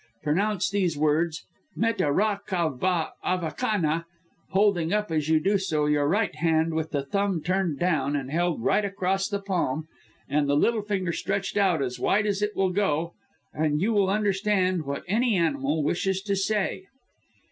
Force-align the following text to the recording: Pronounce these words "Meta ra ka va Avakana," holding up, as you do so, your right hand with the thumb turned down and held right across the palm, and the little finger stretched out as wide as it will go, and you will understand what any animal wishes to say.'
Pronounce 0.23 0.71
these 0.71 0.97
words 0.97 1.43
"Meta 1.75 2.11
ra 2.11 2.39
ka 2.47 2.69
va 2.69 3.13
Avakana," 3.23 4.05
holding 4.49 4.91
up, 4.91 5.11
as 5.11 5.29
you 5.29 5.39
do 5.39 5.59
so, 5.59 5.85
your 5.85 6.07
right 6.07 6.33
hand 6.37 6.73
with 6.73 6.89
the 6.89 7.05
thumb 7.05 7.39
turned 7.43 7.77
down 7.77 8.15
and 8.15 8.31
held 8.31 8.63
right 8.63 8.83
across 8.83 9.27
the 9.27 9.39
palm, 9.39 9.85
and 10.27 10.49
the 10.49 10.57
little 10.57 10.81
finger 10.81 11.11
stretched 11.13 11.55
out 11.55 11.83
as 11.83 11.99
wide 11.99 12.25
as 12.25 12.41
it 12.41 12.55
will 12.55 12.71
go, 12.71 13.13
and 13.53 13.79
you 13.79 13.93
will 13.93 14.09
understand 14.09 14.85
what 14.85 15.03
any 15.07 15.35
animal 15.35 15.83
wishes 15.83 16.23
to 16.23 16.35
say.' 16.35 16.87